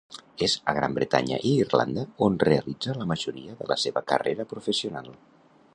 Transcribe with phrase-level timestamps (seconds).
[0.45, 5.13] És a Gran Bretanya i Irlanda on realitza la majoria de la seva carrera professional.